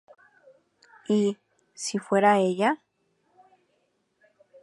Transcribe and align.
Y, 1.07 1.37
¿si 1.75 1.99
fuera 1.99 2.39
ella? 2.39 2.81